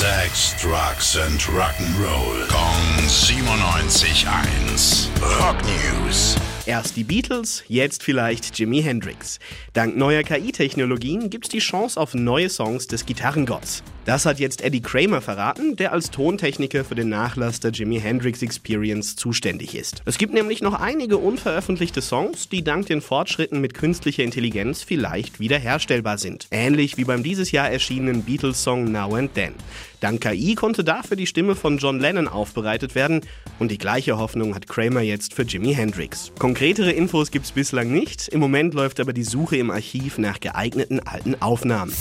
[0.00, 2.48] Sex, Drugs and Rock'n'Roll.
[2.48, 5.10] Kong 97.1.
[5.38, 6.36] Rock News.
[6.64, 9.38] Erst die Beatles, jetzt vielleicht Jimi Hendrix.
[9.74, 13.82] Dank neuer KI-Technologien gibt's die Chance auf neue Songs des Gitarrengotts.
[14.10, 18.42] Das hat jetzt Eddie Kramer verraten, der als Tontechniker für den Nachlass der Jimi Hendrix
[18.42, 20.02] Experience zuständig ist.
[20.04, 25.38] Es gibt nämlich noch einige unveröffentlichte Songs, die dank den Fortschritten mit künstlicher Intelligenz vielleicht
[25.38, 26.48] wiederherstellbar sind.
[26.50, 29.54] Ähnlich wie beim dieses Jahr erschienenen Beatles-Song Now and Then.
[30.00, 33.20] Dank KI konnte dafür die Stimme von John Lennon aufbereitet werden
[33.58, 36.32] und die gleiche Hoffnung hat Kramer jetzt für Jimi Hendrix.
[36.38, 41.00] Konkretere Infos gibt's bislang nicht, im Moment läuft aber die Suche im Archiv nach geeigneten
[41.00, 41.92] alten Aufnahmen.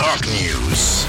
[0.00, 1.08] Rock News.